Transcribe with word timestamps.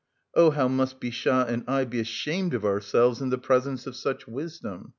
Oh 0.33 0.49
how 0.49 0.67
must 0.67 0.99
Bichat 0.99 1.47
and 1.49 1.63
I 1.67 1.85
be 1.85 1.99
ashamed 1.99 2.55
of 2.55 2.65
ourselves 2.65 3.21
in 3.21 3.29
the 3.29 3.37
presence 3.37 3.85
of 3.85 3.95
such 3.95 4.27
wisdom! 4.27 4.89